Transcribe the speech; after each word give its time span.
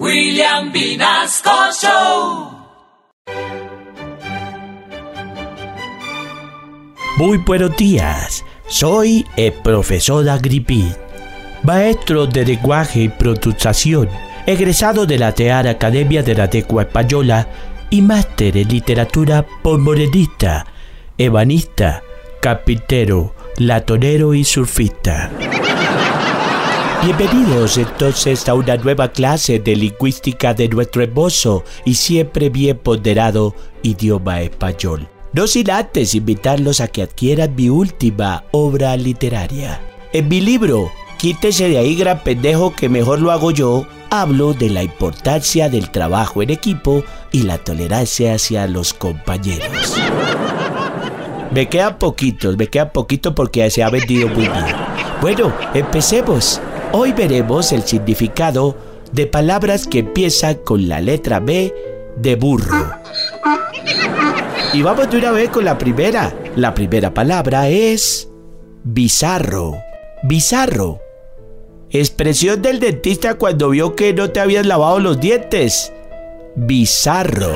William 0.00 0.72
Vinasco 0.72 1.50
Show. 1.80 2.50
Muy 7.16 7.38
buenos 7.38 7.76
días, 7.76 8.44
soy 8.66 9.24
el 9.36 9.52
profesor 9.52 10.28
Agripín, 10.28 10.92
maestro 11.62 12.26
de 12.26 12.44
lenguaje 12.44 13.02
y 13.02 13.08
pronunciación, 13.08 14.08
egresado 14.46 15.06
de 15.06 15.16
la 15.16 15.32
Tear 15.32 15.68
Academia 15.68 16.24
de 16.24 16.34
la 16.34 16.50
Tecua 16.50 16.82
Española 16.82 17.46
y 17.88 18.02
máster 18.02 18.56
en 18.56 18.66
literatura 18.66 19.46
por 19.62 19.78
morenista, 19.78 20.66
ebanista, 21.16 22.02
carpintero, 22.40 23.32
latonero 23.58 24.34
y 24.34 24.42
surfista. 24.42 25.30
Bienvenidos 27.04 27.76
entonces 27.76 28.48
a 28.48 28.54
una 28.54 28.78
nueva 28.78 29.08
clase 29.08 29.58
de 29.58 29.76
lingüística 29.76 30.54
de 30.54 30.70
nuestro 30.70 31.02
hermoso 31.02 31.62
y 31.84 31.96
siempre 31.96 32.48
bien 32.48 32.78
ponderado 32.78 33.54
idioma 33.82 34.40
español. 34.40 35.06
No 35.34 35.46
sin 35.46 35.70
antes 35.70 36.14
invitarlos 36.14 36.80
a 36.80 36.88
que 36.88 37.02
adquieran 37.02 37.54
mi 37.56 37.68
última 37.68 38.44
obra 38.52 38.96
literaria. 38.96 39.82
En 40.14 40.28
mi 40.28 40.40
libro, 40.40 40.90
Quítese 41.18 41.68
de 41.68 41.76
ahí 41.76 41.94
gran 41.94 42.24
pendejo 42.24 42.74
que 42.74 42.88
mejor 42.88 43.20
lo 43.20 43.32
hago 43.32 43.50
yo, 43.50 43.86
hablo 44.08 44.54
de 44.54 44.70
la 44.70 44.82
importancia 44.82 45.68
del 45.68 45.90
trabajo 45.90 46.42
en 46.42 46.48
equipo 46.48 47.04
y 47.32 47.42
la 47.42 47.58
tolerancia 47.58 48.34
hacia 48.34 48.66
los 48.66 48.94
compañeros. 48.94 50.00
Me 51.50 51.68
quedan 51.68 51.98
poquitos, 51.98 52.56
me 52.56 52.68
quedan 52.68 52.92
poquitos 52.92 53.34
porque 53.34 53.70
se 53.70 53.82
ha 53.82 53.90
vendido 53.90 54.28
muy 54.28 54.48
bien. 54.48 54.76
Bueno, 55.20 55.52
empecemos. 55.74 56.62
Hoy 56.96 57.10
veremos 57.10 57.72
el 57.72 57.82
significado 57.82 58.76
de 59.10 59.26
palabras 59.26 59.88
que 59.88 59.98
empiezan 59.98 60.54
con 60.64 60.88
la 60.88 61.00
letra 61.00 61.40
B 61.40 61.74
de 62.16 62.36
burro. 62.36 62.88
Y 64.72 64.80
vamos 64.80 65.10
de 65.10 65.18
una 65.18 65.32
vez 65.32 65.48
con 65.48 65.64
la 65.64 65.76
primera. 65.76 66.32
La 66.54 66.72
primera 66.72 67.12
palabra 67.12 67.68
es 67.68 68.28
bizarro. 68.84 69.76
Bizarro. 70.22 71.00
Expresión 71.90 72.62
del 72.62 72.78
dentista 72.78 73.34
cuando 73.34 73.70
vio 73.70 73.96
que 73.96 74.14
no 74.14 74.30
te 74.30 74.38
habías 74.38 74.64
lavado 74.64 75.00
los 75.00 75.18
dientes. 75.18 75.92
Bizarro. 76.54 77.54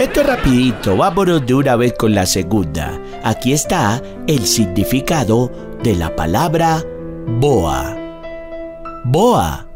Esto 0.00 0.22
es 0.22 0.26
rapidito, 0.26 0.96
vámonos 0.96 1.46
de 1.46 1.54
una 1.54 1.76
vez 1.76 1.92
con 1.92 2.16
la 2.16 2.26
segunda. 2.26 3.00
Aquí 3.22 3.52
está 3.52 4.02
el 4.26 4.44
significado 4.44 5.52
de 5.84 5.94
la 5.94 6.16
palabra 6.16 6.84
boa. 7.26 7.96
Boa. 9.04 9.68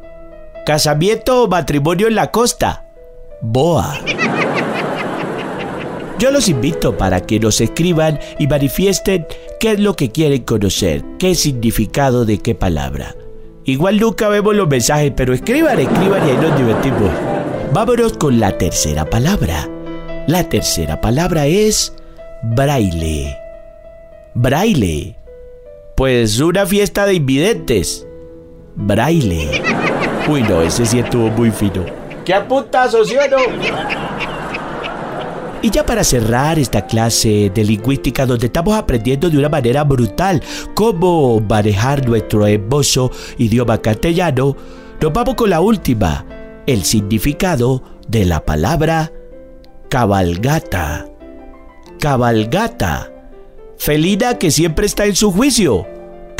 Casamiento 0.64 1.44
o 1.44 1.48
matrimonio 1.48 2.08
en 2.08 2.14
la 2.14 2.30
costa. 2.30 2.86
Boa. 3.42 4.00
Yo 6.18 6.30
los 6.30 6.48
invito 6.48 6.96
para 6.98 7.20
que 7.20 7.40
nos 7.40 7.60
escriban 7.60 8.18
y 8.38 8.46
manifiesten 8.46 9.26
qué 9.58 9.72
es 9.72 9.80
lo 9.80 9.96
que 9.96 10.10
quieren 10.10 10.42
conocer, 10.42 11.02
qué 11.18 11.34
significado 11.34 12.24
de 12.26 12.38
qué 12.38 12.54
palabra. 12.54 13.14
Igual 13.64 13.98
nunca 13.98 14.28
vemos 14.28 14.54
los 14.54 14.68
mensajes, 14.68 15.12
pero 15.16 15.32
escriban, 15.32 15.78
escriban 15.78 16.26
y 16.26 16.30
ahí 16.30 16.36
nos 16.36 16.58
divertimos. 16.58 17.10
Vámonos 17.72 18.14
con 18.14 18.38
la 18.40 18.58
tercera 18.58 19.04
palabra. 19.04 19.68
La 20.26 20.48
tercera 20.48 21.00
palabra 21.00 21.46
es 21.46 21.94
braille. 22.42 23.36
Braille. 24.34 25.19
Pues 26.00 26.40
una 26.40 26.64
fiesta 26.64 27.04
de 27.04 27.12
invidentes. 27.12 28.06
Braille. 28.74 29.50
Uy, 30.30 30.42
no, 30.44 30.62
ese 30.62 30.86
sí 30.86 30.98
estuvo 30.98 31.28
muy 31.28 31.50
fino. 31.50 31.84
¿Qué 32.24 32.32
apunta, 32.32 32.88
sociólogo? 32.90 33.42
Y 35.60 35.70
ya 35.70 35.84
para 35.84 36.02
cerrar 36.02 36.58
esta 36.58 36.86
clase 36.86 37.52
de 37.54 37.64
lingüística 37.64 38.24
donde 38.24 38.46
estamos 38.46 38.78
aprendiendo 38.78 39.28
de 39.28 39.36
una 39.36 39.50
manera 39.50 39.84
brutal 39.84 40.42
cómo 40.72 41.38
manejar 41.38 42.08
nuestro 42.08 42.46
hermoso 42.46 43.10
idioma 43.36 43.76
castellano, 43.76 44.56
nos 45.02 45.12
vamos 45.12 45.34
con 45.34 45.50
la 45.50 45.60
última, 45.60 46.24
el 46.66 46.84
significado 46.84 47.82
de 48.08 48.24
la 48.24 48.42
palabra 48.42 49.12
cabalgata. 49.90 51.10
Cabalgata. 52.00 53.12
Felina 53.76 54.36
que 54.36 54.50
siempre 54.50 54.84
está 54.84 55.04
en 55.06 55.16
su 55.16 55.32
juicio. 55.32 55.86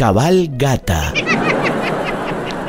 Cabalgata. 0.00 1.12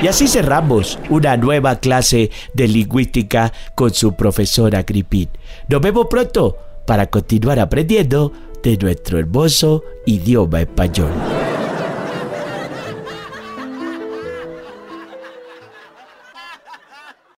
Y 0.02 0.08
así 0.08 0.28
cerramos 0.28 1.00
una 1.10 1.38
nueva 1.38 1.78
clase 1.78 2.30
de 2.54 2.68
lingüística 2.68 3.54
con 3.74 3.94
su 3.94 4.16
profesora 4.16 4.84
Gripit. 4.84 5.30
Nos 5.70 5.80
vemos 5.80 6.08
pronto 6.10 6.58
para 6.86 7.10
continuar 7.10 7.58
aprendiendo 7.62 8.34
de 8.62 8.76
nuestro 8.76 9.18
hermoso 9.18 9.82
idioma 10.06 10.60
español. 10.60 11.31